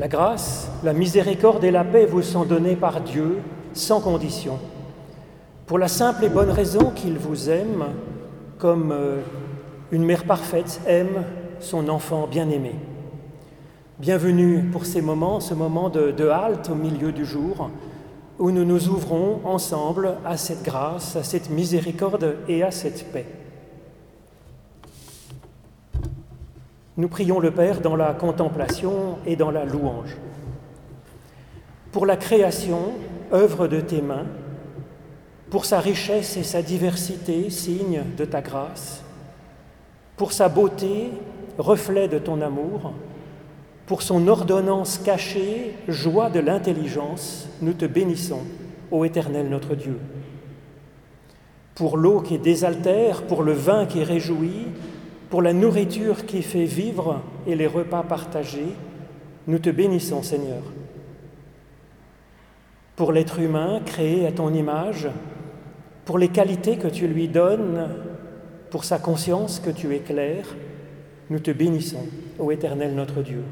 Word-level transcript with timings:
La 0.00 0.08
grâce, 0.08 0.70
la 0.82 0.94
miséricorde 0.94 1.62
et 1.62 1.70
la 1.70 1.84
paix 1.84 2.06
vous 2.06 2.22
sont 2.22 2.46
données 2.46 2.74
par 2.74 3.02
Dieu 3.02 3.36
sans 3.74 4.00
condition, 4.00 4.58
pour 5.66 5.78
la 5.78 5.88
simple 5.88 6.24
et 6.24 6.30
bonne 6.30 6.50
raison 6.50 6.90
qu'il 6.90 7.18
vous 7.18 7.50
aime 7.50 7.84
comme 8.56 8.92
euh, 8.92 9.18
une 9.92 10.06
mère 10.06 10.24
parfaite 10.24 10.80
aime 10.86 11.24
son 11.60 11.90
enfant 11.90 12.26
bien-aimé. 12.26 12.76
Bienvenue 13.98 14.62
pour 14.72 14.86
ces 14.86 15.02
moments, 15.02 15.38
ce 15.38 15.52
moment 15.52 15.90
de, 15.90 16.12
de 16.12 16.28
halte 16.28 16.70
au 16.70 16.76
milieu 16.76 17.12
du 17.12 17.26
jour, 17.26 17.68
où 18.38 18.50
nous 18.50 18.64
nous 18.64 18.88
ouvrons 18.88 19.42
ensemble 19.44 20.14
à 20.24 20.38
cette 20.38 20.62
grâce, 20.62 21.14
à 21.16 21.24
cette 21.24 21.50
miséricorde 21.50 22.38
et 22.48 22.62
à 22.62 22.70
cette 22.70 23.12
paix. 23.12 23.26
Nous 27.00 27.08
prions 27.08 27.40
le 27.40 27.50
Père 27.50 27.80
dans 27.80 27.96
la 27.96 28.12
contemplation 28.12 29.16
et 29.24 29.34
dans 29.34 29.50
la 29.50 29.64
louange. 29.64 30.18
Pour 31.92 32.04
la 32.04 32.18
création, 32.18 32.92
œuvre 33.32 33.68
de 33.68 33.80
tes 33.80 34.02
mains, 34.02 34.26
pour 35.48 35.64
sa 35.64 35.80
richesse 35.80 36.36
et 36.36 36.42
sa 36.42 36.60
diversité, 36.60 37.48
signe 37.48 38.02
de 38.18 38.26
ta 38.26 38.42
grâce, 38.42 39.02
pour 40.18 40.32
sa 40.32 40.50
beauté, 40.50 41.10
reflet 41.56 42.06
de 42.06 42.18
ton 42.18 42.42
amour, 42.42 42.92
pour 43.86 44.02
son 44.02 44.28
ordonnance 44.28 44.98
cachée, 44.98 45.76
joie 45.88 46.28
de 46.28 46.40
l'intelligence, 46.40 47.48
nous 47.62 47.72
te 47.72 47.86
bénissons, 47.86 48.42
ô 48.90 49.06
Éternel 49.06 49.48
notre 49.48 49.74
Dieu. 49.74 49.98
Pour 51.74 51.96
l'eau 51.96 52.20
qui 52.20 52.38
désaltère, 52.38 53.22
pour 53.22 53.42
le 53.42 53.54
vin 53.54 53.86
qui 53.86 54.04
réjouit, 54.04 54.66
pour 55.30 55.40
la 55.40 55.52
nourriture 55.52 56.26
qui 56.26 56.42
fait 56.42 56.64
vivre 56.64 57.22
et 57.46 57.54
les 57.54 57.66
repas 57.66 58.02
partagés, 58.02 58.74
nous 59.46 59.58
te 59.58 59.70
bénissons, 59.70 60.22
Seigneur. 60.22 60.62
Pour 62.96 63.12
l'être 63.12 63.38
humain 63.38 63.80
créé 63.86 64.26
à 64.26 64.32
ton 64.32 64.52
image, 64.52 65.08
pour 66.04 66.18
les 66.18 66.28
qualités 66.28 66.76
que 66.76 66.88
tu 66.88 67.08
lui 67.08 67.28
donnes, 67.28 67.88
pour 68.70 68.84
sa 68.84 68.98
conscience 68.98 69.60
que 69.60 69.70
tu 69.70 69.94
éclaires, 69.94 70.54
nous 71.30 71.38
te 71.38 71.50
bénissons, 71.50 72.06
ô 72.38 72.50
Éternel 72.50 72.94
notre 72.94 73.22
Dieu 73.22 73.42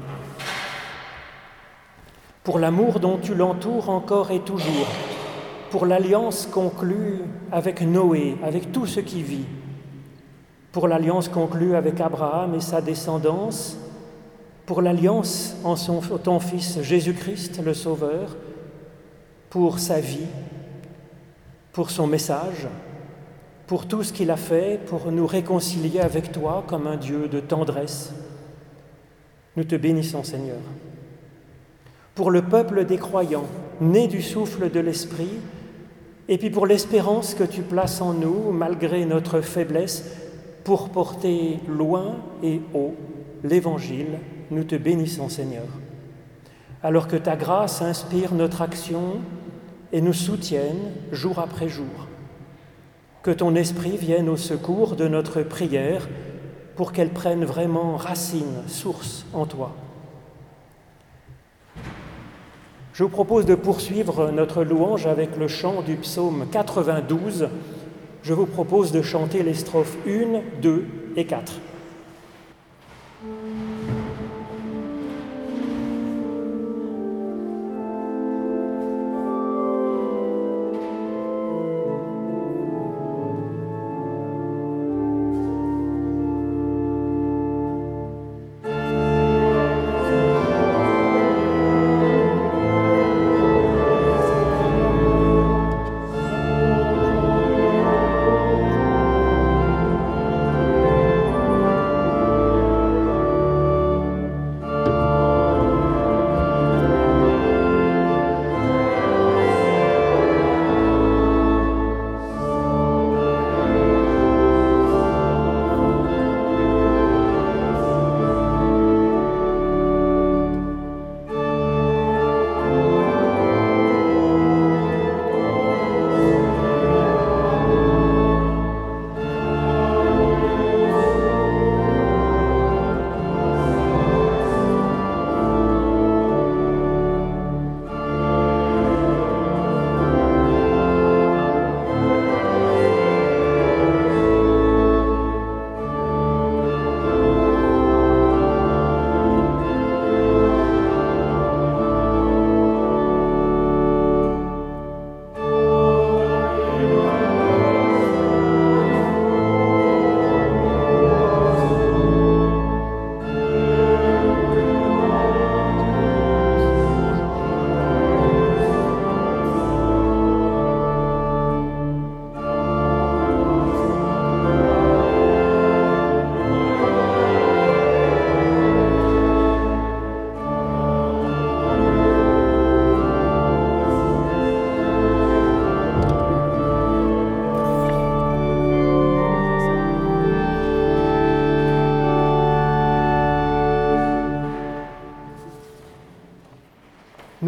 pour 2.49 2.57
l'amour 2.57 2.99
dont 2.99 3.17
tu 3.17 3.35
l'entoures 3.35 3.89
encore 3.89 4.31
et 4.31 4.39
toujours, 4.39 4.87
pour 5.69 5.85
l'alliance 5.85 6.47
conclue 6.47 7.19
avec 7.51 7.81
Noé, 7.83 8.37
avec 8.43 8.71
tout 8.71 8.87
ce 8.87 8.99
qui 8.99 9.21
vit, 9.21 9.45
pour 10.79 10.87
l'alliance 10.87 11.27
conclue 11.27 11.75
avec 11.75 11.99
Abraham 11.99 12.55
et 12.55 12.61
sa 12.61 12.79
descendance, 12.79 13.77
pour 14.65 14.81
l'alliance 14.81 15.57
en 15.65 15.75
son, 15.75 15.99
ton 15.99 16.39
Fils 16.39 16.81
Jésus-Christ, 16.81 17.61
le 17.61 17.73
Sauveur, 17.73 18.37
pour 19.49 19.79
sa 19.79 19.99
vie, 19.99 20.29
pour 21.73 21.89
son 21.89 22.07
message, 22.07 22.69
pour 23.67 23.89
tout 23.89 24.03
ce 24.03 24.13
qu'il 24.13 24.31
a 24.31 24.37
fait 24.37 24.79
pour 24.85 25.11
nous 25.11 25.27
réconcilier 25.27 25.99
avec 25.99 26.31
toi 26.31 26.63
comme 26.65 26.87
un 26.87 26.95
Dieu 26.95 27.27
de 27.27 27.41
tendresse. 27.41 28.13
Nous 29.57 29.65
te 29.65 29.75
bénissons, 29.75 30.23
Seigneur 30.23 30.61
pour 32.15 32.31
le 32.31 32.41
peuple 32.41 32.85
des 32.85 32.97
croyants, 32.97 33.47
né 33.81 34.07
du 34.07 34.21
souffle 34.21 34.71
de 34.71 34.79
l'Esprit, 34.79 35.39
et 36.29 36.37
puis 36.37 36.49
pour 36.49 36.65
l'espérance 36.65 37.33
que 37.33 37.43
tu 37.43 37.63
places 37.63 37.99
en 37.99 38.13
nous, 38.13 38.51
malgré 38.53 39.03
notre 39.03 39.41
faiblesse, 39.41 40.28
pour 40.63 40.89
porter 40.89 41.59
loin 41.67 42.15
et 42.43 42.61
haut 42.73 42.95
l'Évangile, 43.43 44.19
nous 44.51 44.63
te 44.63 44.75
bénissons 44.75 45.29
Seigneur. 45.29 45.67
Alors 46.83 47.07
que 47.07 47.15
ta 47.15 47.35
grâce 47.35 47.81
inspire 47.81 48.33
notre 48.33 48.61
action 48.61 49.21
et 49.91 50.01
nous 50.01 50.13
soutienne 50.13 50.93
jour 51.11 51.39
après 51.39 51.69
jour. 51.69 52.07
Que 53.21 53.31
ton 53.31 53.55
esprit 53.55 53.97
vienne 53.97 54.29
au 54.29 54.37
secours 54.37 54.95
de 54.95 55.07
notre 55.07 55.41
prière 55.41 56.07
pour 56.75 56.93
qu'elle 56.93 57.09
prenne 57.09 57.43
vraiment 57.43 57.97
racine, 57.97 58.63
source 58.67 59.25
en 59.33 59.45
toi. 59.45 59.73
Je 62.93 63.03
vous 63.03 63.09
propose 63.09 63.45
de 63.45 63.55
poursuivre 63.55 64.29
notre 64.31 64.63
louange 64.63 65.07
avec 65.07 65.37
le 65.37 65.47
chant 65.47 65.81
du 65.81 65.95
psaume 65.95 66.47
92. 66.51 67.47
Je 68.21 68.33
vous 68.33 68.45
propose 68.45 68.91
de 68.91 69.01
chanter 69.01 69.43
les 69.43 69.53
strophes 69.53 69.97
1, 70.07 70.41
2 70.61 70.85
et 71.15 71.25
4. 71.25 71.53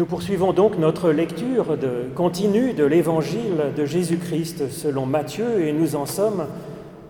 Nous 0.02 0.08
poursuivons 0.08 0.52
donc 0.52 0.78
notre 0.78 1.12
lecture 1.12 1.78
continue 2.16 2.72
de 2.72 2.82
l'évangile 2.82 3.72
de 3.76 3.84
Jésus-Christ 3.84 4.68
selon 4.68 5.06
Matthieu 5.06 5.64
et 5.64 5.72
nous 5.72 5.94
en 5.94 6.06
sommes 6.06 6.48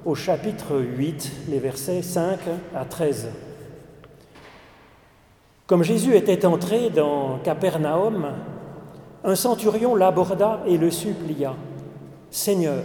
au 0.04 0.14
chapitre 0.14 0.78
8, 0.78 1.32
les 1.48 1.58
versets 1.58 2.02
5 2.02 2.38
à 2.76 2.84
13. 2.84 3.30
Comme 5.66 5.82
Jésus 5.82 6.14
était 6.14 6.44
entré 6.44 6.90
dans 6.90 7.38
Capernaum, 7.38 8.26
un 9.24 9.34
centurion 9.36 9.94
l'aborda 9.94 10.60
et 10.66 10.76
le 10.76 10.90
supplia. 10.90 11.54
Seigneur, 12.30 12.82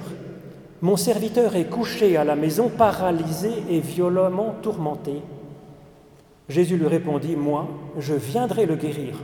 mon 0.79 0.95
serviteur 0.95 1.57
est 1.57 1.69
couché 1.69 2.15
à 2.15 2.23
la 2.23 2.37
maison, 2.37 2.69
paralysé 2.69 3.51
et 3.69 3.81
violemment 3.81 4.55
tourmenté. 4.61 5.21
Jésus 6.47 6.77
lui 6.77 6.87
répondit, 6.87 7.35
Moi, 7.35 7.67
je 7.99 8.13
viendrai 8.13 8.65
le 8.65 8.77
guérir. 8.77 9.17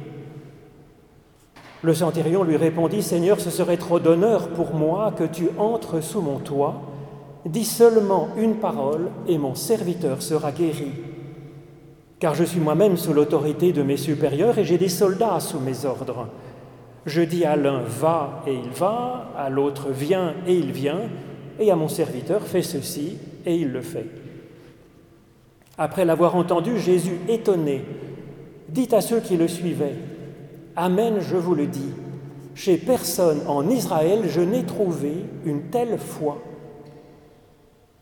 Le 1.83 1.94
centurion 1.94 2.44
lui 2.44 2.56
répondit, 2.56 3.03
Seigneur, 3.03 3.41
ce 3.41 3.50
serait 3.50 3.75
trop 3.75 4.00
d'honneur 4.00 4.47
pour 4.47 4.74
moi 4.74 5.13
que 5.18 5.25
tu 5.25 5.50
entres 5.57 6.01
sous 6.01 6.21
mon 6.21 6.39
toit. 6.39 6.81
Dis 7.45 7.65
seulement 7.65 8.30
une 8.38 8.56
parole 8.56 9.09
et 9.27 9.38
mon 9.38 9.53
serviteur 9.53 10.21
sera 10.21 10.53
guéri. 10.53 10.94
Car 12.19 12.35
je 12.35 12.45
suis 12.45 12.62
moi-même 12.62 12.95
sous 12.95 13.12
l'autorité 13.12 13.74
de 13.74 13.83
mes 13.83 13.97
supérieurs 13.97 14.57
et 14.57 14.63
j'ai 14.63 14.77
des 14.77 14.88
soldats 14.88 15.41
sous 15.41 15.59
mes 15.59 15.83
ordres. 15.83 16.30
Je 17.06 17.21
dis 17.21 17.44
à 17.44 17.57
l'un 17.57 17.81
va 17.81 18.44
et 18.47 18.53
il 18.53 18.69
va, 18.69 19.33
à 19.38 19.50
l'autre 19.50 19.89
viens 19.91 20.36
et 20.47 20.56
il 20.56 20.71
vient, 20.71 21.01
et 21.59 21.69
à 21.69 21.75
mon 21.75 21.89
serviteur 21.89 22.44
fais 22.44 22.62
ceci 22.62 23.18
et 23.45 23.57
il 23.57 23.74
le 23.74 23.81
fait. 23.81 24.07
Après 25.77 26.06
l'avoir 26.06 26.38
entendu, 26.38 26.79
Jésus, 26.79 27.19
étonné, 27.27 27.83
dit 28.69 28.88
à 28.94 29.01
ceux 29.01 29.19
qui 29.19 29.36
le 29.36 29.50
suivaient, 29.50 29.95
Amen, 30.75 31.20
je 31.20 31.38
vous 31.38 31.54
le 31.54 31.68
dis, 31.68 31.94
chez 32.56 32.78
personne 32.78 33.42
en 33.48 33.70
Israël 33.70 34.22
je 34.28 34.42
n'ai 34.42 34.64
trouvé 34.64 35.25
une 35.46 35.70
telle 35.70 36.00
foi. 36.00 36.40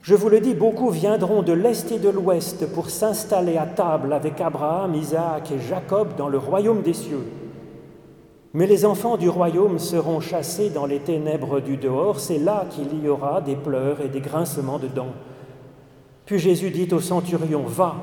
Je 0.01 0.15
vous 0.15 0.29
le 0.29 0.39
dis, 0.39 0.53
beaucoup 0.53 0.89
viendront 0.89 1.43
de 1.43 1.51
l'Est 1.51 1.91
et 1.91 1.99
de 1.99 2.07
l'Ouest 2.07 2.65
pour 2.73 2.89
s'installer 2.89 3.57
à 3.57 3.65
table 3.65 4.13
avec 4.13 4.39
Abraham, 4.39 4.95
Isaac 4.95 5.51
et 5.51 5.59
Jacob 5.59 6.15
dans 6.17 6.29
le 6.29 6.37
royaume 6.37 6.81
des 6.81 6.93
cieux. 6.93 7.25
Mais 8.53 8.67
les 8.67 8.85
enfants 8.85 9.17
du 9.17 9.27
royaume 9.27 9.77
seront 9.77 10.21
chassés 10.21 10.69
dans 10.69 10.85
les 10.85 10.99
ténèbres 10.99 11.59
du 11.59 11.75
dehors, 11.75 12.21
c'est 12.21 12.39
là 12.39 12.65
qu'il 12.69 13.03
y 13.03 13.09
aura 13.09 13.41
des 13.41 13.55
pleurs 13.57 13.99
et 13.99 14.07
des 14.07 14.21
grincements 14.21 14.79
de 14.79 14.87
dents. 14.87 15.13
Puis 16.25 16.39
Jésus 16.39 16.69
dit 16.69 16.87
au 16.93 17.01
centurion, 17.01 17.63
Va, 17.65 17.95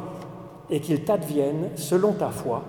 et 0.69 0.81
qu'il 0.81 1.05
t'advienne 1.05 1.71
selon 1.75 2.13
ta 2.13 2.29
foi. 2.29 2.63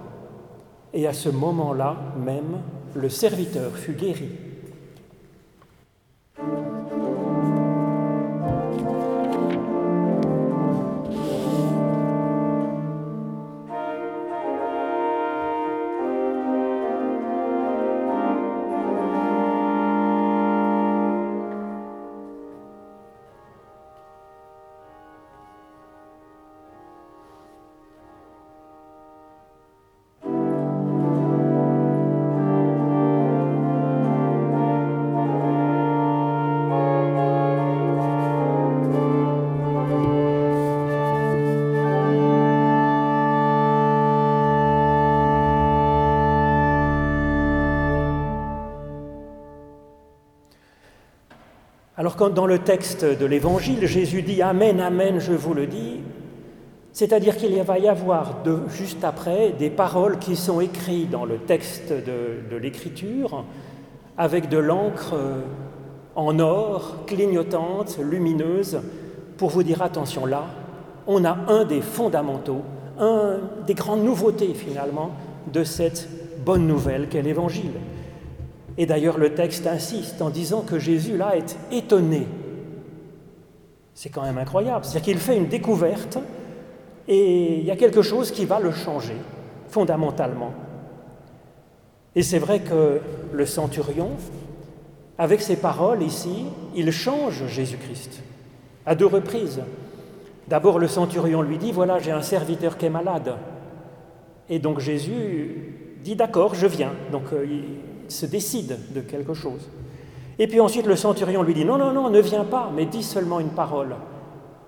Et 0.93 1.07
à 1.07 1.13
ce 1.13 1.29
moment-là 1.29 1.95
même, 2.17 2.61
le 2.95 3.09
serviteur 3.09 3.75
fut 3.75 3.93
guéri. 3.93 4.29
Quand 52.19 52.29
dans 52.29 52.47
le 52.47 52.59
texte 52.59 53.05
de 53.05 53.25
l'Évangile, 53.25 53.87
Jésus 53.87 54.23
dit 54.23 54.41
Amen, 54.41 54.81
Amen, 54.81 55.19
je 55.19 55.31
vous 55.31 55.53
le 55.53 55.67
dis, 55.67 56.01
c'est-à-dire 56.91 57.37
qu'il 57.37 57.55
va 57.63 57.79
y 57.79 57.87
avoir 57.87 58.43
juste 58.67 59.05
après 59.05 59.53
des 59.57 59.69
paroles 59.69 60.19
qui 60.19 60.35
sont 60.35 60.59
écrites 60.59 61.09
dans 61.09 61.23
le 61.23 61.37
texte 61.37 61.93
de, 61.93 62.51
de 62.51 62.57
l'Écriture 62.57 63.45
avec 64.17 64.49
de 64.49 64.57
l'encre 64.57 65.15
en 66.17 66.39
or, 66.39 67.05
clignotante, 67.07 67.97
lumineuse, 68.03 68.81
pour 69.37 69.51
vous 69.51 69.63
dire 69.63 69.81
attention 69.81 70.25
là, 70.25 70.43
on 71.07 71.23
a 71.23 71.37
un 71.47 71.63
des 71.63 71.79
fondamentaux, 71.79 72.63
un 72.99 73.37
des 73.65 73.75
grandes 73.75 74.03
nouveautés 74.03 74.53
finalement 74.55 75.11
de 75.53 75.63
cette 75.63 76.09
bonne 76.43 76.67
nouvelle 76.67 77.07
qu'est 77.07 77.21
l'Évangile. 77.21 77.79
Et 78.79 78.85
d'ailleurs, 78.85 79.17
le 79.17 79.33
texte 79.35 79.67
insiste 79.67 80.21
en 80.21 80.29
disant 80.29 80.61
que 80.61 80.79
Jésus, 80.79 81.17
là, 81.17 81.35
est 81.35 81.57
étonné. 81.69 82.25
C'est 83.93 84.09
quand 84.09 84.23
même 84.23 84.37
incroyable. 84.37 84.85
C'est-à-dire 84.85 85.01
qu'il 85.01 85.17
fait 85.17 85.35
une 85.35 85.49
découverte 85.49 86.17
et 87.05 87.57
il 87.59 87.65
y 87.65 87.71
a 87.71 87.75
quelque 87.75 88.01
chose 88.01 88.31
qui 88.31 88.45
va 88.45 88.61
le 88.61 88.71
changer, 88.71 89.17
fondamentalement. 89.67 90.53
Et 92.15 92.23
c'est 92.23 92.39
vrai 92.39 92.61
que 92.61 93.01
le 93.33 93.45
centurion, 93.45 94.11
avec 95.17 95.41
ses 95.41 95.57
paroles 95.57 96.01
ici, 96.01 96.45
il 96.73 96.89
change 96.93 97.47
Jésus-Christ 97.47 98.23
à 98.85 98.95
deux 98.95 99.07
reprises. 99.07 99.61
D'abord, 100.47 100.79
le 100.79 100.87
centurion 100.87 101.41
lui 101.41 101.57
dit, 101.57 101.73
voilà, 101.73 101.99
j'ai 101.99 102.11
un 102.11 102.21
serviteur 102.21 102.77
qui 102.77 102.85
est 102.85 102.89
malade. 102.89 103.35
Et 104.47 104.59
donc 104.59 104.79
Jésus 104.79 105.75
dit, 106.01 106.15
d'accord, 106.15 106.55
je 106.55 106.65
viens. 106.65 106.93
Donc 107.11 107.33
euh, 107.33 107.45
se 108.09 108.25
décide 108.25 108.77
de 108.93 109.01
quelque 109.01 109.33
chose. 109.33 109.69
Et 110.37 110.47
puis 110.47 110.59
ensuite 110.59 110.85
le 110.85 110.95
centurion 110.95 111.43
lui 111.43 111.53
dit 111.53 111.65
non, 111.65 111.77
non, 111.77 111.91
non, 111.91 112.09
ne 112.09 112.19
viens 112.21 112.45
pas, 112.45 112.71
mais 112.73 112.85
dis 112.85 113.03
seulement 113.03 113.39
une 113.39 113.49
parole. 113.49 113.95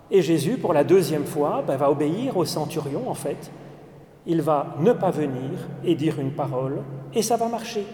Et 0.09 0.21
Jésus, 0.21 0.57
pour 0.57 0.73
la 0.73 0.83
deuxième 0.83 1.25
fois, 1.25 1.63
ben, 1.65 1.77
va 1.77 1.89
obéir 1.89 2.35
au 2.35 2.45
centurion 2.45 3.09
en 3.09 3.13
fait. 3.13 3.51
Il 4.27 4.41
va 4.41 4.75
ne 4.79 4.91
pas 4.91 5.11
venir 5.11 5.51
et 5.83 5.95
dire 5.95 6.19
une 6.19 6.31
parole, 6.31 6.79
et 7.13 7.21
ça 7.21 7.37
va 7.37 7.47
marcher. 7.47 7.85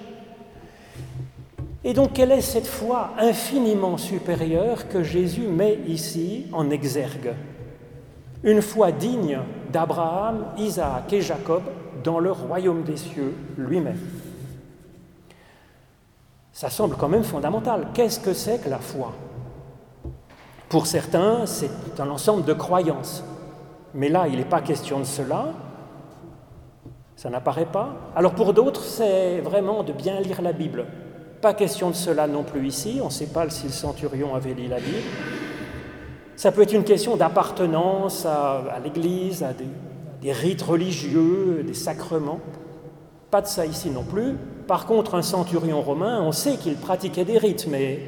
Et 1.84 1.94
donc 1.94 2.14
quelle 2.14 2.32
est 2.32 2.42
cette 2.42 2.68
foi 2.68 3.12
infiniment 3.20 3.98
supérieure 3.98 4.90
que 4.90 5.04
Jésus 5.04 5.48
met 5.48 5.80
ici 5.88 6.48
en 6.52 6.70
exergue? 6.70 7.34
Une 8.44 8.62
foi 8.62 8.92
digne 8.92 9.40
d'Abraham, 9.72 10.46
Isaac 10.58 11.14
et 11.14 11.22
Jacob 11.22 11.64
dans 12.04 12.20
le 12.20 12.32
royaume 12.32 12.84
des 12.84 12.98
cieux 12.98 13.34
lui-même. 13.58 14.00
Ça 16.58 16.72
semble 16.72 16.96
quand 16.96 17.08
même 17.08 17.24
fondamental. 17.24 17.90
Qu'est-ce 17.94 18.20
que 18.20 18.34
c'est 18.34 18.58
que 18.58 18.68
la 18.68 18.80
foi? 18.80 19.14
Pour 20.70 20.88
certains, 20.88 21.46
c'est 21.46 21.70
un 22.00 22.10
ensemble 22.10 22.46
de 22.46 22.54
croyances. 22.54 23.24
Mais 23.94 24.10
là, 24.10 24.28
il 24.28 24.40
n'est 24.40 24.44
pas 24.44 24.62
question 24.62 24.98
de 24.98 25.04
cela. 25.04 25.50
Ça 27.16 27.30
n'apparaît 27.30 27.68
pas. 27.68 27.90
Alors 28.16 28.34
pour 28.34 28.56
d'autres, 28.56 28.82
c'est 28.82 29.40
vraiment 29.42 29.84
de 29.84 29.94
bien 29.94 30.20
lire 30.20 30.42
la 30.42 30.52
Bible. 30.52 30.88
Pas 31.44 31.54
question 31.54 31.92
de 31.92 31.96
cela 31.96 32.26
non 32.26 32.42
plus 32.42 32.66
ici. 32.66 33.02
On 33.04 33.06
ne 33.06 33.12
sait 33.12 33.28
pas 33.28 33.48
si 33.52 33.68
le 33.68 33.72
centurion 33.72 34.34
avait 34.34 34.56
lu 34.56 34.66
la 34.66 34.80
Bible. 34.80 34.98
Ça 36.36 36.52
peut 36.52 36.64
être 36.64 36.74
une 36.74 36.84
question 36.84 37.18
d'appartenance 37.18 38.26
à, 38.26 38.80
l'Église, 38.84 39.44
à 39.44 39.54
des 39.54 40.32
rites 40.32 40.64
religieux, 40.64 41.64
des 41.64 41.76
sacrements. 41.76 42.40
Pas 43.30 43.42
de 43.42 43.48
ça 43.48 43.64
ici 43.64 43.92
non 43.92 44.04
plus. 44.04 44.34
Par 44.68 44.86
contre, 44.86 45.16
un 45.16 45.22
centurion 45.22 45.82
romain, 45.82 46.22
on 46.22 46.34
sait 46.34 46.58
qu'il 46.58 46.76
pratiquait 46.76 47.24
des 47.24 47.38
rites, 47.38 47.68
mais 47.70 48.00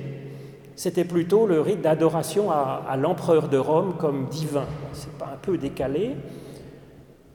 c'était 0.76 1.06
plutôt 1.06 1.48
le 1.48 1.62
rite 1.62 1.82
d'adoration 1.82 2.52
à, 2.52 2.96
l'empereur 2.98 3.48
de 3.48 3.58
Rome 3.58 3.94
comme 3.98 4.28
divin. 4.28 4.66
C'est 4.92 5.18
pas 5.18 5.32
un 5.34 5.38
peu 5.42 5.58
décalé. 5.58 6.16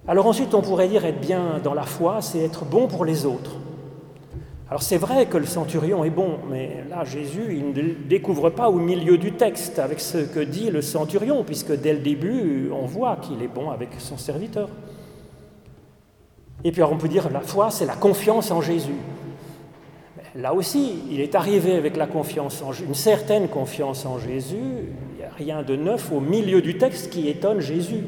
Alors 0.07 0.27
ensuite, 0.27 0.55
on 0.55 0.61
pourrait 0.61 0.89
dire 0.89 1.07
être 1.07 1.21
bien 1.21 1.59
dans 1.65 1.73
la 1.73 1.85
foi, 1.85 2.21
c'est 2.21 2.41
être 2.41 2.67
bon 2.67 2.87
pour 2.87 3.07
les 3.07 3.25
autres. 3.25 3.53
Alors 4.69 4.83
c'est 4.83 4.99
vrai 4.99 5.25
que 5.27 5.39
le 5.39 5.47
centurion 5.47 6.05
est 6.05 6.11
bon, 6.11 6.39
mais 6.51 6.85
là 6.91 7.05
Jésus, 7.05 7.47
il 7.51 7.69
ne 7.69 7.95
découvre 8.07 8.51
pas 8.51 8.69
au 8.69 8.79
milieu 8.79 9.17
du 9.17 9.33
texte 9.33 9.79
avec 9.79 10.01
ce 10.01 10.19
que 10.19 10.41
dit 10.41 10.71
le 10.71 10.83
centurion, 10.83 11.45
puisque 11.45 11.73
dès 11.73 11.95
le 11.95 12.01
début, 12.01 12.71
on 12.73 12.85
voit 12.85 13.17
qu'il 13.17 13.43
est 13.43 13.49
bon 13.49 13.71
avec 13.71 13.91
son 13.99 14.19
serviteur. 14.19 14.69
Et 16.65 16.73
puis 16.73 16.83
on 16.83 16.97
peut 16.97 17.09
dire 17.09 17.31
la 17.31 17.41
foi, 17.41 17.71
c'est 17.71 17.87
la 17.87 17.95
confiance 17.95 18.51
en 18.51 18.63
Jésus. 18.63 18.97
Là 20.35 20.53
aussi, 20.53 21.03
il 21.11 21.21
est 21.21 21.37
arrivé 21.37 21.77
avec 21.77 21.97
la 21.97 22.07
confiance 22.07 22.61
en, 22.63 22.73
une 22.73 22.95
certaine 22.95 23.49
confiance 23.49 24.05
en 24.05 24.19
Jésus. 24.19 24.57
Il 25.13 25.19
n'y 25.19 25.23
a 25.23 25.31
rien 25.37 25.63
de 25.63 25.77
neuf 25.77 26.11
au 26.11 26.19
milieu 26.19 26.61
du 26.61 26.77
texte 26.77 27.11
qui 27.11 27.29
étonne 27.29 27.61
Jésus. 27.61 28.05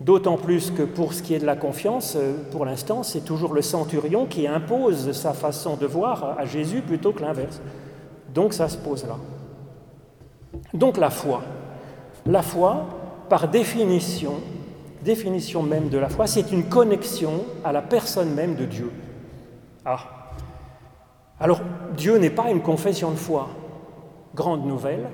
D'autant 0.00 0.38
plus 0.38 0.70
que 0.70 0.82
pour 0.82 1.12
ce 1.12 1.22
qui 1.22 1.34
est 1.34 1.38
de 1.38 1.46
la 1.46 1.56
confiance, 1.56 2.16
euh, 2.16 2.32
pour 2.50 2.64
l'instant, 2.64 3.02
c'est 3.02 3.20
toujours 3.20 3.52
le 3.52 3.60
centurion 3.60 4.24
qui 4.24 4.46
impose 4.46 5.12
sa 5.12 5.34
façon 5.34 5.76
de 5.76 5.86
voir 5.86 6.36
à 6.38 6.46
Jésus 6.46 6.80
plutôt 6.80 7.12
que 7.12 7.20
l'inverse. 7.20 7.60
Donc 8.34 8.54
ça 8.54 8.68
se 8.68 8.78
pose 8.78 9.04
là. 9.06 9.18
Donc 10.72 10.96
la 10.96 11.10
foi. 11.10 11.42
La 12.26 12.42
foi, 12.42 12.86
par 13.28 13.48
définition, 13.48 14.32
définition 15.04 15.62
même 15.62 15.88
de 15.88 15.98
la 15.98 16.08
foi, 16.08 16.26
c'est 16.26 16.52
une 16.52 16.64
connexion 16.64 17.44
à 17.64 17.72
la 17.72 17.82
personne 17.82 18.34
même 18.34 18.54
de 18.54 18.64
Dieu. 18.64 18.90
Ah 19.84 19.98
Alors, 21.38 21.60
Dieu 21.96 22.18
n'est 22.18 22.30
pas 22.30 22.50
une 22.50 22.60
confession 22.60 23.10
de 23.10 23.16
foi. 23.16 23.48
Grande 24.34 24.66
nouvelle 24.66 25.08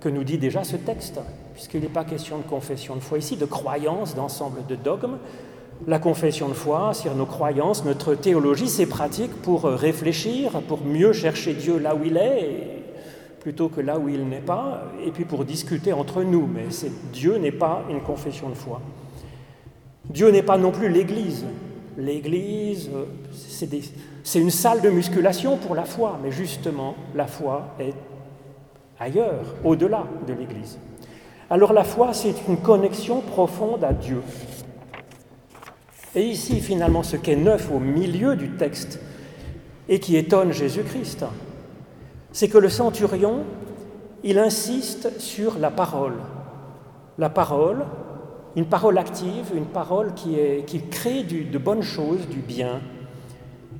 que 0.00 0.08
nous 0.08 0.24
dit 0.24 0.38
déjà 0.38 0.64
ce 0.64 0.76
texte, 0.76 1.20
puisqu'il 1.54 1.80
n'est 1.80 1.88
pas 1.88 2.04
question 2.04 2.38
de 2.38 2.42
confession 2.42 2.94
de 2.94 3.00
foi 3.00 3.18
ici, 3.18 3.36
de 3.36 3.44
croyance, 3.44 4.14
d'ensemble 4.14 4.64
de 4.66 4.76
dogmes. 4.76 5.18
La 5.86 5.98
confession 5.98 6.48
de 6.48 6.54
foi, 6.54 6.92
sur 6.94 7.14
nos 7.14 7.26
croyances, 7.26 7.84
notre 7.84 8.14
théologie, 8.14 8.68
c'est 8.68 8.86
pratique 8.86 9.32
pour 9.42 9.64
réfléchir, 9.64 10.60
pour 10.66 10.84
mieux 10.84 11.12
chercher 11.12 11.54
Dieu 11.54 11.78
là 11.78 11.94
où 11.94 12.00
il 12.04 12.16
est, 12.16 12.84
plutôt 13.40 13.68
que 13.68 13.80
là 13.80 13.98
où 13.98 14.08
il 14.08 14.28
n'est 14.28 14.40
pas, 14.40 14.82
et 15.04 15.12
puis 15.12 15.24
pour 15.24 15.44
discuter 15.44 15.92
entre 15.92 16.22
nous. 16.22 16.46
Mais 16.46 16.66
Dieu 17.12 17.36
n'est 17.38 17.52
pas 17.52 17.84
une 17.90 18.00
confession 18.00 18.48
de 18.48 18.54
foi. 18.54 18.80
Dieu 20.10 20.30
n'est 20.30 20.42
pas 20.42 20.58
non 20.58 20.70
plus 20.70 20.88
l'Église. 20.88 21.44
L'Église, 21.96 22.90
c'est 23.32 24.38
une 24.38 24.50
salle 24.50 24.80
de 24.80 24.88
musculation 24.88 25.56
pour 25.56 25.74
la 25.74 25.84
foi, 25.84 26.18
mais 26.22 26.30
justement, 26.30 26.94
la 27.14 27.26
foi 27.26 27.74
est 27.80 27.94
ailleurs, 29.00 29.54
au-delà 29.64 30.04
de 30.26 30.32
l'Église. 30.32 30.78
Alors 31.50 31.72
la 31.72 31.84
foi, 31.84 32.12
c'est 32.12 32.34
une 32.48 32.58
connexion 32.58 33.20
profonde 33.20 33.82
à 33.84 33.92
Dieu. 33.92 34.22
Et 36.14 36.22
ici, 36.22 36.60
finalement, 36.60 37.02
ce 37.02 37.16
qui 37.16 37.30
est 37.32 37.36
neuf 37.36 37.70
au 37.70 37.78
milieu 37.78 38.36
du 38.36 38.50
texte 38.50 39.00
et 39.88 39.98
qui 40.00 40.16
étonne 40.16 40.52
Jésus-Christ, 40.52 41.24
c'est 42.32 42.48
que 42.48 42.58
le 42.58 42.68
centurion, 42.68 43.44
il 44.22 44.38
insiste 44.38 45.20
sur 45.20 45.58
la 45.58 45.70
parole. 45.70 46.14
La 47.18 47.30
parole, 47.30 47.84
une 48.58 48.66
parole 48.66 48.98
active, 48.98 49.52
une 49.54 49.66
parole 49.66 50.14
qui, 50.14 50.82
crée 50.90 51.22
de 51.22 51.58
bonnes 51.58 51.84
choses, 51.84 52.26
du 52.28 52.38
bien. 52.38 52.80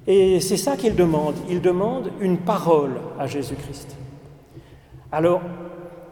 Et 0.07 0.39
c'est 0.39 0.57
ça 0.57 0.77
qu'il 0.77 0.95
demande. 0.95 1.35
Il 1.51 1.61
demande 1.61 2.13
une 2.21 2.39
parole 2.39 2.93
à 3.19 3.27
Jésus-Christ. 3.27 3.97
Alors, 5.11 5.41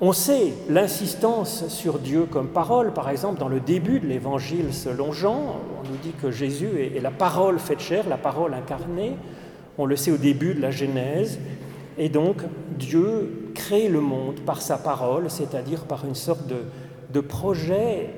on 0.00 0.12
sait 0.12 0.52
l'insistance 0.68 1.68
sur 1.68 2.00
Dieu 2.00 2.26
comme 2.28 2.49
parole, 2.49 2.92
par 2.92 3.08
exemple 3.08 3.38
dans 3.38 3.49
le 3.49 3.61
début 3.61 4.00
de 4.00 4.06
l'évangile 4.08 4.75
selon 4.75 5.12
Jean, 5.12 5.61
on 5.78 5.88
nous 5.88 5.96
dit 6.02 6.12
que 6.20 6.32
Jésus 6.32 6.68
est 6.96 7.00
la 7.00 7.12
parole 7.12 7.61
faite 7.61 7.80
chair, 7.80 8.08
la 8.08 8.18
parole 8.18 8.52
incarnée, 8.52 9.16
on 9.78 9.87
le 9.87 9.94
sait 9.94 10.11
au 10.11 10.16
début 10.16 10.54
de 10.54 10.61
la 10.61 10.73
Genèse, 10.73 11.38
et 11.99 12.08
donc 12.08 12.38
Dieu 12.76 13.52
crée 13.54 13.88
le 13.88 14.00
monde 14.00 14.40
par 14.40 14.61
sa 14.61 14.76
parole, 14.76 15.30
c'est-à-dire 15.30 15.85
par 15.85 16.04
une 16.04 16.16
sorte 16.16 16.52
de 17.12 17.20
projet 17.20 18.11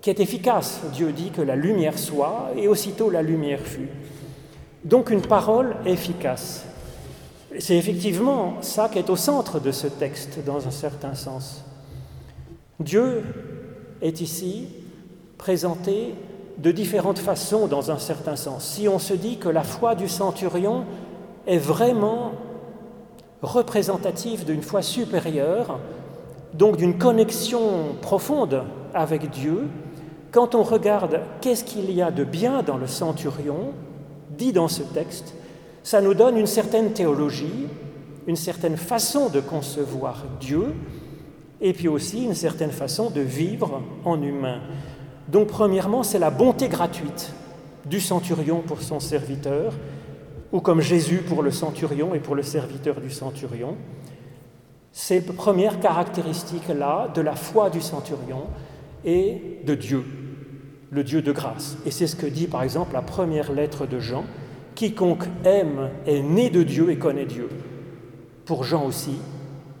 qui 0.00 0.10
est 0.10 0.20
efficace. 0.20 0.80
Dieu 0.92 1.12
dit 1.12 1.30
que 1.30 1.42
la 1.42 1.56
lumière 1.56 1.98
soit, 1.98 2.50
et 2.56 2.68
aussitôt 2.68 3.10
la 3.10 3.22
lumière 3.22 3.60
fut. 3.60 3.88
Donc 4.84 5.10
une 5.10 5.22
parole 5.22 5.76
efficace. 5.86 6.64
C'est 7.58 7.76
effectivement 7.76 8.54
ça 8.60 8.88
qui 8.88 8.98
est 8.98 9.10
au 9.10 9.16
centre 9.16 9.58
de 9.58 9.72
ce 9.72 9.86
texte, 9.86 10.44
dans 10.44 10.66
un 10.66 10.70
certain 10.70 11.14
sens. 11.14 11.64
Dieu 12.78 13.22
est 14.00 14.20
ici 14.20 14.68
présenté 15.36 16.14
de 16.58 16.70
différentes 16.70 17.18
façons, 17.18 17.66
dans 17.66 17.90
un 17.90 17.98
certain 17.98 18.36
sens. 18.36 18.64
Si 18.64 18.88
on 18.88 18.98
se 18.98 19.14
dit 19.14 19.38
que 19.38 19.48
la 19.48 19.62
foi 19.62 19.94
du 19.94 20.08
centurion 20.08 20.84
est 21.46 21.58
vraiment 21.58 22.32
représentative 23.42 24.44
d'une 24.44 24.62
foi 24.62 24.82
supérieure, 24.82 25.78
donc 26.54 26.76
d'une 26.76 26.98
connexion 26.98 27.94
profonde 28.00 28.64
avec 28.94 29.30
Dieu, 29.30 29.68
quand 30.30 30.54
on 30.54 30.62
regarde 30.62 31.20
qu'est-ce 31.40 31.64
qu'il 31.64 31.90
y 31.90 32.02
a 32.02 32.10
de 32.10 32.24
bien 32.24 32.62
dans 32.62 32.76
le 32.76 32.86
centurion, 32.86 33.72
dit 34.30 34.52
dans 34.52 34.68
ce 34.68 34.82
texte, 34.82 35.34
ça 35.82 36.00
nous 36.00 36.14
donne 36.14 36.36
une 36.36 36.46
certaine 36.46 36.92
théologie, 36.92 37.66
une 38.26 38.36
certaine 38.36 38.76
façon 38.76 39.30
de 39.30 39.40
concevoir 39.40 40.24
Dieu, 40.40 40.74
et 41.60 41.72
puis 41.72 41.88
aussi 41.88 42.24
une 42.24 42.34
certaine 42.34 42.70
façon 42.70 43.10
de 43.10 43.20
vivre 43.20 43.82
en 44.04 44.22
humain. 44.22 44.60
Donc 45.28 45.48
premièrement, 45.48 46.02
c'est 46.02 46.18
la 46.18 46.30
bonté 46.30 46.68
gratuite 46.68 47.32
du 47.86 48.00
centurion 48.00 48.60
pour 48.60 48.82
son 48.82 49.00
serviteur, 49.00 49.72
ou 50.52 50.60
comme 50.60 50.80
Jésus 50.80 51.18
pour 51.18 51.42
le 51.42 51.50
centurion 51.50 52.14
et 52.14 52.20
pour 52.20 52.34
le 52.34 52.42
serviteur 52.42 53.00
du 53.00 53.10
centurion. 53.10 53.76
C'est 54.92 55.26
la 55.26 55.32
première 55.32 55.80
caractéristique-là 55.80 57.08
de 57.14 57.20
la 57.20 57.34
foi 57.34 57.70
du 57.70 57.80
centurion 57.80 58.44
et 59.08 59.62
de 59.64 59.74
Dieu, 59.74 60.04
le 60.90 61.02
Dieu 61.02 61.22
de 61.22 61.32
grâce. 61.32 61.78
Et 61.86 61.90
c'est 61.90 62.06
ce 62.06 62.14
que 62.14 62.26
dit 62.26 62.46
par 62.46 62.62
exemple 62.62 62.92
la 62.92 63.02
première 63.02 63.52
lettre 63.52 63.86
de 63.86 63.98
Jean, 63.98 64.24
Quiconque 64.74 65.24
aime 65.44 65.88
est 66.06 66.22
né 66.22 66.50
de 66.50 66.62
Dieu 66.62 66.90
et 66.90 66.98
connaît 66.98 67.24
Dieu. 67.24 67.48
Pour 68.44 68.64
Jean 68.64 68.84
aussi, 68.84 69.16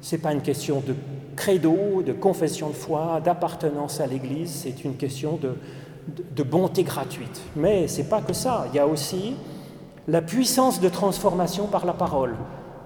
ce 0.00 0.16
n'est 0.16 0.22
pas 0.22 0.32
une 0.32 0.40
question 0.40 0.82
de 0.84 0.94
credo, 1.36 2.02
de 2.02 2.12
confession 2.12 2.70
de 2.70 2.74
foi, 2.74 3.20
d'appartenance 3.22 4.00
à 4.00 4.06
l'Église, 4.06 4.50
c'est 4.50 4.84
une 4.84 4.96
question 4.96 5.38
de, 5.40 5.54
de, 6.34 6.42
bonté 6.42 6.82
gratuite. 6.82 7.40
Mais 7.54 7.86
ce 7.86 7.98
n'est 7.98 8.08
pas 8.08 8.22
que 8.22 8.32
ça, 8.32 8.66
il 8.72 8.76
y 8.76 8.80
a 8.80 8.86
aussi 8.86 9.34
la 10.08 10.22
puissance 10.22 10.80
de 10.80 10.88
transformation 10.88 11.66
par 11.66 11.84
la 11.84 11.92
parole. 11.92 12.34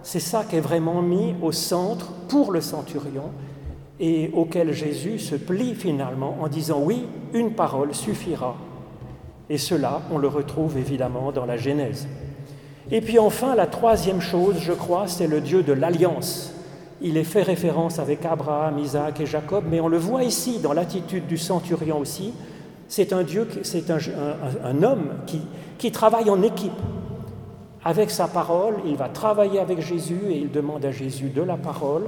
C'est 0.02 0.20
ça 0.20 0.44
qui 0.44 0.56
est 0.56 0.60
vraiment 0.60 1.02
mis 1.02 1.34
au 1.40 1.52
centre 1.52 2.12
pour 2.28 2.50
le 2.50 2.60
centurion 2.60 3.30
et 4.02 4.30
auquel 4.34 4.72
Jésus 4.72 5.18
se 5.18 5.36
plie 5.36 5.74
finalement 5.74 6.36
en 6.42 6.48
disant 6.48 6.82
oui, 6.82 7.06
une 7.32 7.52
parole 7.52 7.94
suffira 7.94 8.56
et 9.52 9.58
cela, 9.58 10.00
on 10.10 10.16
le 10.16 10.28
retrouve 10.28 10.78
évidemment 10.78 11.30
dans 11.30 11.44
la 11.44 11.58
Genèse. 11.58 12.08
Et 12.90 13.02
puis 13.02 13.18
enfin, 13.18 13.54
la 13.54 13.66
troisième 13.66 14.22
chose, 14.22 14.56
je 14.60 14.72
crois, 14.72 15.06
c'est 15.08 15.26
le 15.26 15.42
Dieu 15.42 15.62
de 15.62 15.74
l'alliance. 15.74 16.54
Il 17.02 17.18
est 17.18 17.24
fait 17.24 17.42
référence 17.42 17.98
avec 17.98 18.24
Abraham, 18.24 18.78
Isaac 18.78 19.20
et 19.20 19.26
Jacob, 19.26 19.64
mais 19.70 19.78
on 19.80 19.88
le 19.88 19.98
voit 19.98 20.24
ici 20.24 20.58
dans 20.58 20.72
l'attitude 20.72 21.26
du 21.26 21.36
centurion 21.36 21.98
aussi. 21.98 22.32
C'est 22.88 23.12
un 23.12 23.24
Dieu, 23.24 23.46
c'est 23.62 23.90
un, 23.90 24.82
homme 24.82 25.10
qui, 25.26 25.42
qui 25.76 25.92
travaille 25.92 26.30
en 26.30 26.42
équipe. 26.42 26.72
Avec 27.84 28.10
sa 28.10 28.28
parole, 28.28 28.76
il 28.86 28.96
va 28.96 29.10
travailler 29.10 29.58
avec 29.58 29.80
Jésus 29.80 30.20
et 30.30 30.38
il 30.38 30.50
demande 30.50 30.84
à 30.86 30.92
Jésus 30.92 31.28
de 31.28 31.42
la 31.42 31.58
parole, 31.58 32.04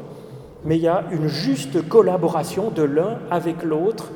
mais 0.65 0.77
il 0.77 0.83
y 0.83 0.89
a 0.89 1.05
une 1.11 1.29
juste 1.29 1.89
collaboration 1.89 2.71
de 2.71 2.83
l'un 2.83 3.19
avec 3.31 3.63
l'autre 3.63 4.11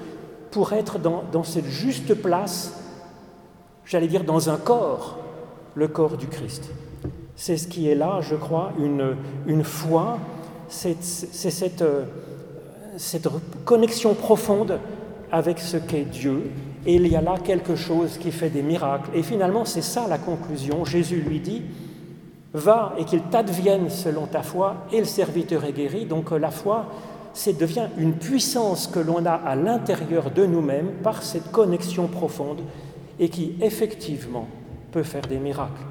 pour 0.51 0.73
être 0.73 0.99
dans, 0.99 1.45
cette 1.45 1.67
juste 1.67 2.15
place 2.15 2.75
j'allais 3.85 4.07
dire, 4.07 4.25
dans 4.25 4.51
un 4.51 4.57
corps, 4.57 5.19
le 5.75 5.89
corps 5.89 6.17
du 6.17 6.27
Christ. 6.27 6.71
C'est 7.37 7.57
ce 7.57 7.69
qui 7.69 7.89
est 7.89 7.95
là, 7.95 8.21
je 8.21 8.35
crois, 8.35 8.73
une, 8.79 9.17
une 9.47 9.65
foi, 9.65 10.19
c'est 10.69 11.03
cette, 11.03 11.85
cette 12.97 13.29
connexion 13.65 14.15
profonde 14.15 14.79
avec 15.33 15.59
ce 15.59 15.77
qu'est 15.77 16.05
Dieu, 16.05 16.51
et 16.87 16.95
il 16.95 17.07
y 17.07 17.17
a 17.17 17.23
là 17.23 17.37
quelque 17.43 17.77
chose 17.77 18.19
qui 18.19 18.31
fait 18.31 18.51
des 18.51 18.63
miracles. 18.63 19.11
Et 19.15 19.23
finalement, 19.23 19.65
c'est 19.65 19.83
ça 19.83 20.07
la 20.09 20.19
conclusion. 20.19 20.85
Jésus 20.85 21.21
lui 21.21 21.41
dit, 21.41 21.63
va 22.53 22.95
et 22.99 23.05
qu'il 23.05 23.23
t'advienne 23.23 23.91
selon 23.91 24.27
ta 24.27 24.43
foi, 24.43 24.87
et 24.93 24.99
le 24.99 25.05
serviteur 25.05 25.65
est 25.65 25.73
guéri. 25.73 26.07
Donc 26.07 26.31
la 26.31 26.51
foi, 26.51 26.87
c'est 27.33 27.59
devient 27.59 27.89
une 27.97 28.15
puissance 28.15 28.87
que 28.87 28.99
l'on 28.99 29.25
a 29.27 29.35
à 29.35 29.55
l'intérieur 29.55 30.31
de 30.31 30.47
nous-mêmes 30.47 30.93
par 31.03 31.23
cette 31.23 31.51
connexion 31.51 32.09
profonde 32.09 32.63
et 33.19 33.29
qui 33.29 33.57
effectivement 33.61 34.49
peut 34.93 35.03
faire 35.03 35.27
des 35.27 35.39
miracles. 35.39 35.85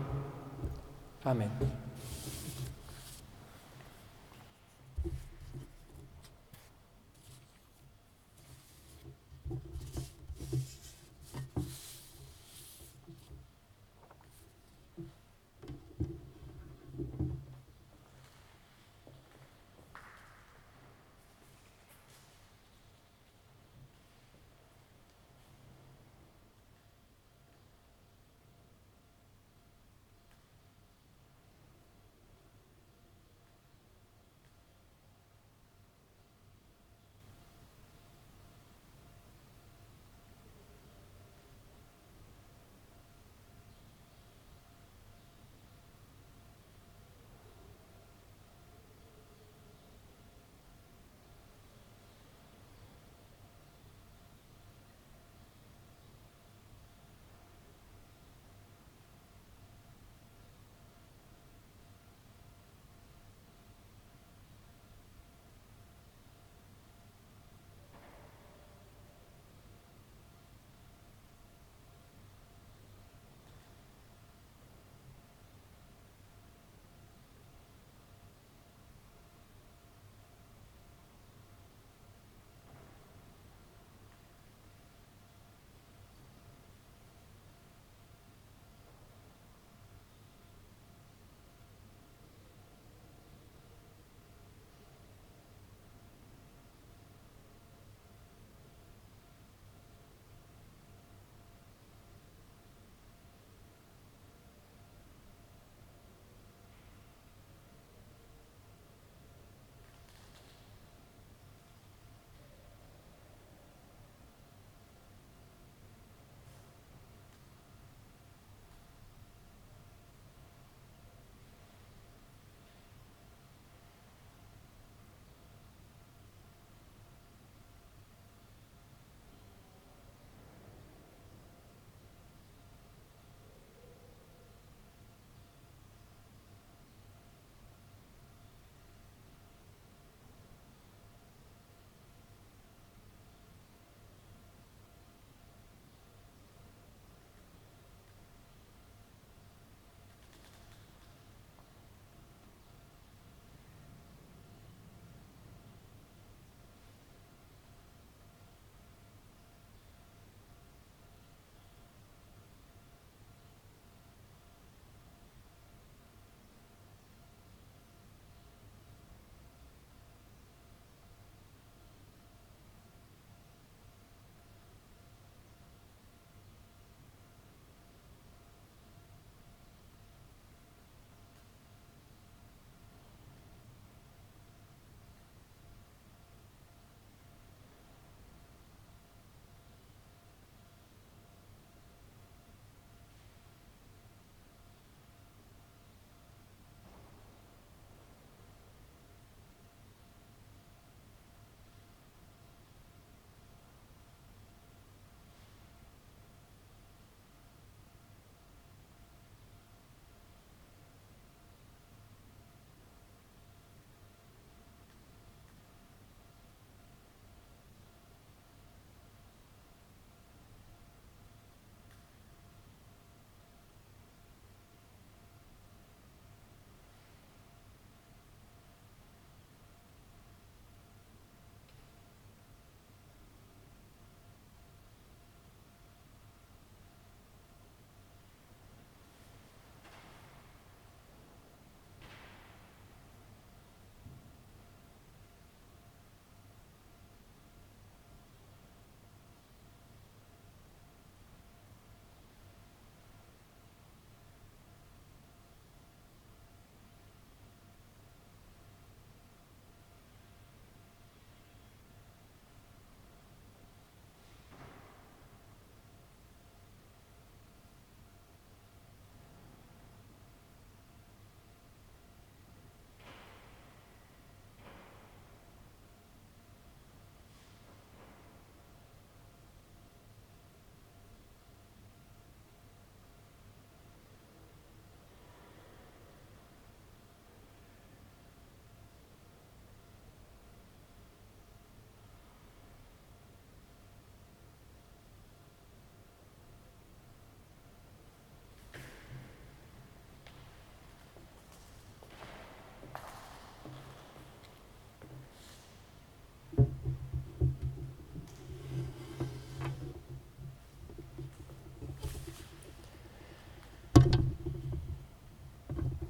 Amen. 1.26 1.50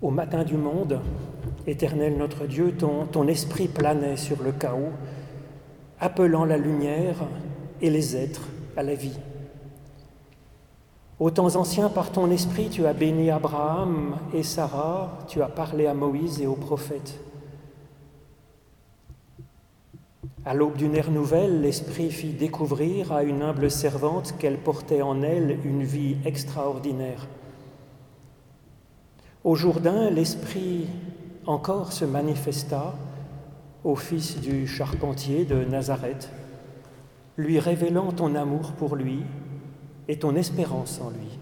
Au 0.08 0.10
matin 0.10 0.46
du 0.46 0.56
monde, 0.56 1.02
éternel 1.68 2.16
notre 2.18 2.46
Dieu, 2.46 2.72
ton, 2.72 3.06
ton 3.08 3.28
esprit 3.28 3.68
planait 3.68 4.16
sur 4.16 4.42
le 4.42 4.54
chaos, 4.54 4.94
appelant 6.00 6.46
la 6.46 6.56
lumière 6.56 7.18
et 7.82 7.90
les 7.90 8.16
êtres 8.16 8.48
à 8.78 8.84
la 8.84 8.94
vie. 8.94 9.20
Aux 11.20 11.30
temps 11.30 11.58
anciens, 11.58 11.90
par 11.90 12.14
ton 12.14 12.32
esprit, 12.32 12.70
tu 12.70 12.86
as 12.86 12.94
béni 12.94 13.30
Abraham 13.30 14.16
et 14.34 14.44
Sarah, 14.44 15.20
tu 15.28 15.42
as 15.42 15.50
parlé 15.50 15.88
à 15.88 15.94
Moïse 15.94 16.40
et 16.40 16.48
aux 16.48 16.56
prophètes. 16.56 17.20
À 20.46 20.54
l'aube 20.54 20.78
d'une 20.78 20.96
ère 20.96 21.12
nouvelle, 21.12 21.62
l'Esprit 21.62 22.12
fit 22.12 22.32
découvrir 22.32 23.12
à 23.12 23.24
une 23.24 23.42
humble 23.42 23.70
servante 23.70 24.36
qu'elle 24.40 24.58
portait 24.58 25.02
en 25.02 25.22
elle 25.22 25.60
une 25.66 25.84
vie 25.84 26.16
extraordinaire. 26.24 27.28
Au 29.48 29.56
Jourdain, 29.56 30.10
l'Esprit 30.10 30.88
encore 31.46 31.94
se 31.94 32.04
manifesta 32.04 32.94
au 33.86 33.96
fils 33.96 34.42
du 34.42 34.68
charpentier 34.68 35.46
de 35.46 35.64
Nazareth, 35.64 36.30
lui 37.38 37.58
révélant 37.58 38.12
ton 38.12 38.36
amour 38.36 38.74
pour 38.74 38.98
lui 38.98 39.22
et 40.10 40.20
ton 40.20 40.36
espérance 40.36 41.00
en 41.00 41.12
lui. 41.12 41.40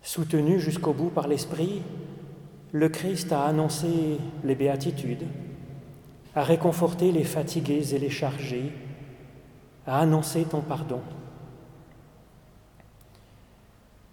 Soutenu 0.00 0.60
jusqu'au 0.60 0.92
bout 0.92 1.10
par 1.10 1.26
l'Esprit, 1.26 1.82
le 2.70 2.88
Christ 2.88 3.32
a 3.32 3.46
annoncé 3.46 4.18
les 4.44 4.54
béatitudes, 4.54 5.26
a 6.36 6.44
réconforté 6.44 7.10
les 7.10 7.24
fatigués 7.24 7.96
et 7.96 7.98
les 7.98 8.10
chargés, 8.10 8.72
a 9.88 9.98
annoncé 9.98 10.44
ton 10.44 10.60
pardon. 10.60 11.00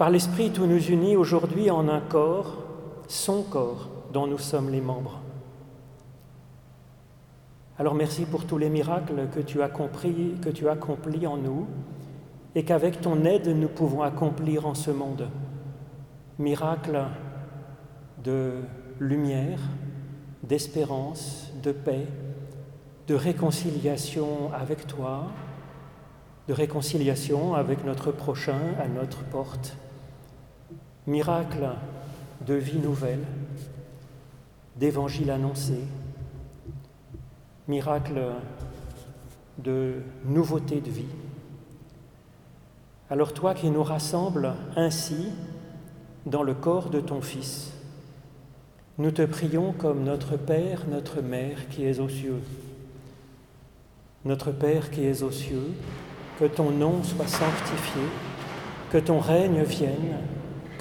Par 0.03 0.09
l'Esprit, 0.09 0.51
tout 0.51 0.65
nous 0.65 0.87
unit 0.87 1.15
aujourd'hui 1.15 1.71
en 1.71 1.87
un 1.87 2.01
corps, 2.01 2.57
son 3.07 3.41
corps, 3.41 3.87
dont 4.11 4.27
nous 4.27 4.37
sommes 4.37 4.69
les 4.69 4.81
membres. 4.81 5.21
Alors 7.79 7.95
merci 7.95 8.25
pour 8.25 8.43
tous 8.43 8.57
les 8.57 8.69
miracles 8.69 9.29
que 9.33 9.39
tu 9.39 9.61
as 9.61 9.69
compris, 9.69 10.35
que 10.41 10.49
tu 10.49 10.67
accomplis 10.67 11.25
en 11.25 11.37
nous 11.37 11.67
et 12.53 12.65
qu'avec 12.65 12.99
ton 12.99 13.23
aide 13.23 13.47
nous 13.47 13.69
pouvons 13.69 14.01
accomplir 14.01 14.67
en 14.67 14.73
ce 14.73 14.91
monde. 14.91 15.29
Miracles 16.37 17.05
de 18.25 18.55
lumière, 18.99 19.59
d'espérance, 20.43 21.49
de 21.63 21.71
paix, 21.71 22.07
de 23.07 23.15
réconciliation 23.15 24.51
avec 24.53 24.85
toi, 24.85 25.27
de 26.49 26.53
réconciliation 26.53 27.53
avec 27.53 27.85
notre 27.85 28.11
prochain 28.11 28.59
à 28.83 28.89
notre 28.89 29.23
porte. 29.23 29.77
Miracle 31.05 31.67
de 32.47 32.53
vie 32.53 32.79
nouvelle, 32.79 33.25
d'évangile 34.77 35.31
annoncé, 35.31 35.79
miracle 37.67 38.21
de 39.57 39.95
nouveauté 40.25 40.79
de 40.79 40.89
vie. 40.89 41.13
Alors 43.09 43.33
toi 43.33 43.53
qui 43.53 43.69
nous 43.69 43.83
rassembles 43.83 44.53
ainsi 44.77 45.27
dans 46.25 46.41
le 46.41 46.53
corps 46.53 46.89
de 46.89 47.01
ton 47.01 47.21
Fils, 47.21 47.73
nous 48.97 49.11
te 49.11 49.23
prions 49.23 49.73
comme 49.73 50.05
notre 50.05 50.37
Père, 50.37 50.83
notre 50.89 51.19
Mère 51.21 51.67
qui 51.67 51.83
est 51.83 51.99
aux 51.99 52.09
cieux. 52.09 52.41
Notre 54.23 54.51
Père 54.51 54.89
qui 54.89 55.03
es 55.03 55.21
aux 55.21 55.31
cieux, 55.31 55.73
que 56.39 56.45
ton 56.45 56.71
nom 56.71 57.03
soit 57.03 57.27
sanctifié, 57.27 58.03
que 58.89 58.99
ton 58.99 59.19
règne 59.19 59.63
vienne, 59.63 60.17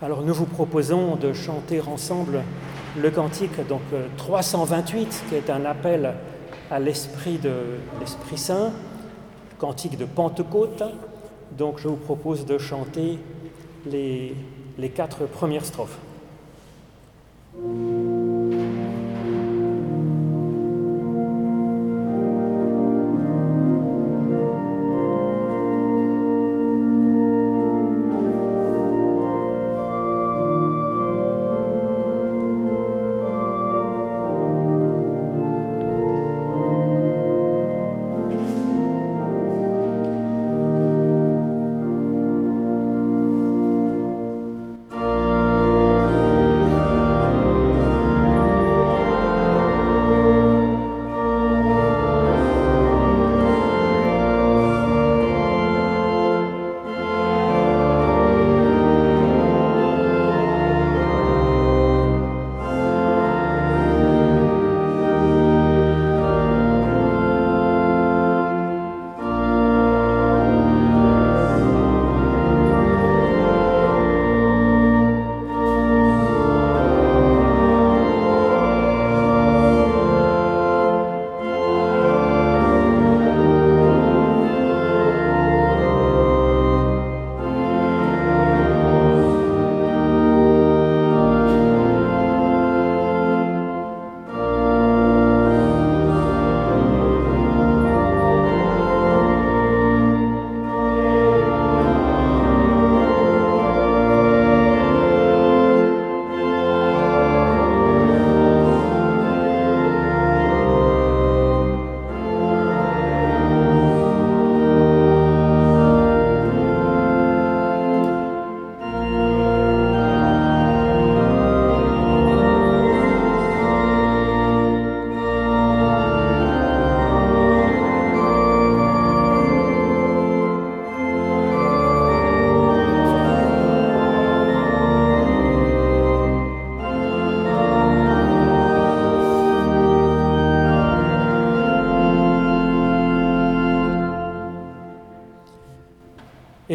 Alors 0.00 0.22
nous 0.22 0.32
vous 0.32 0.46
proposons 0.46 1.16
de 1.16 1.32
chanter 1.32 1.80
ensemble 1.80 2.44
le 2.96 3.10
cantique 3.10 3.66
donc 3.66 3.82
328 4.16 5.00
euh, 5.00 5.28
qui 5.28 5.34
est 5.34 5.50
un 5.50 5.64
appel 5.64 6.14
à 6.70 6.78
l'esprit 6.78 7.38
de 7.38 7.50
l'Esprit 7.98 8.38
Saint, 8.38 8.70
cantique 9.58 9.98
de 9.98 10.04
Pentecôte. 10.04 10.84
Donc 11.50 11.80
je 11.80 11.88
vous 11.88 11.96
propose 11.96 12.46
de 12.46 12.58
chanter 12.58 13.18
les, 13.86 14.36
les 14.78 14.88
quatre 14.90 15.26
premières 15.26 15.64
strophes. 15.64 15.98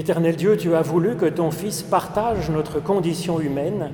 Éternel 0.03 0.35
Dieu, 0.35 0.57
tu 0.57 0.75
as 0.75 0.81
voulu 0.81 1.15
que 1.15 1.27
ton 1.27 1.49
Fils 1.49 1.81
partage 1.81 2.49
notre 2.49 2.83
condition 2.83 3.39
humaine 3.39 3.89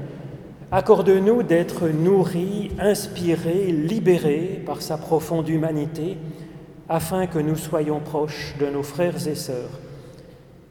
Accorde-nous 0.71 1.43
d'être 1.43 1.87
nourris, 1.87 2.71
inspirés, 2.79 3.71
libérés 3.71 4.63
par 4.65 4.81
sa 4.81 4.97
profonde 4.97 5.47
humanité, 5.47 6.17
afin 6.89 7.27
que 7.27 7.37
nous 7.37 7.55
soyons 7.55 7.99
proches 7.99 8.55
de 8.59 8.65
nos 8.65 8.81
frères 8.81 9.27
et 9.27 9.35
sœurs. 9.35 9.69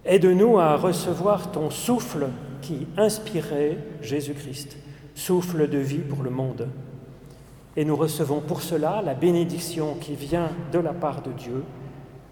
Aide-nous 0.05 0.59
à 0.59 0.77
recevoir 0.77 1.53
ton 1.53 1.71
souffle 1.71 2.31
qui 2.61 2.89
inspirait 2.97 3.79
Jésus-Christ, 4.03 4.77
souffle 5.15 5.71
de 5.71 5.79
vie 5.79 5.99
pour 5.99 6.25
le 6.25 6.31
monde. 6.31 6.67
Et 7.77 7.85
nous 7.85 7.95
recevons 7.95 8.41
pour 8.41 8.63
cela 8.63 9.03
la 9.07 9.15
bénédiction 9.15 9.95
qui 10.01 10.17
vient 10.17 10.51
de 10.73 10.81
la 10.81 10.95
part 10.95 11.23
de 11.23 11.31
Dieu. 11.31 11.63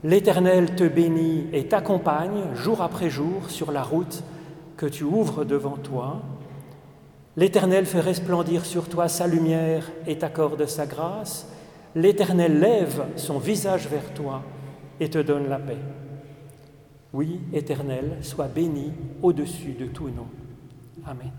L'Éternel 0.07 0.77
te 0.77 0.85
bénit 0.85 1.49
et 1.53 1.66
t'accompagne 1.66 2.55
jour 2.55 2.81
après 2.81 3.11
jour 3.11 3.51
sur 3.51 3.73
la 3.73 3.83
route 3.83 4.23
que 4.77 4.87
tu 4.87 5.03
ouvres 5.03 5.45
devant 5.45 5.77
toi. 5.77 6.23
L'Éternel 7.37 7.87
fait 7.87 7.99
resplendir 7.99 8.64
sur 8.64 8.88
toi 8.88 9.09
sa 9.09 9.27
lumière 9.27 9.90
et 10.07 10.16
t'accorde 10.16 10.64
sa 10.66 10.87
grâce. 10.87 11.49
L'Éternel 11.97 12.61
lève 12.61 13.07
son 13.16 13.40
visage 13.40 13.88
vers 13.88 14.14
toi 14.14 14.42
et 15.01 15.11
te 15.11 15.19
donne 15.19 15.49
la 15.49 15.59
paix. 15.59 15.77
Oui, 17.12 17.40
Éternel, 17.53 18.19
sois 18.21 18.47
béni 18.47 18.92
au-dessus 19.25 19.73
de 19.73 19.87
tout 19.87 20.09
nom. 20.09 20.29
Amen. 21.05 21.33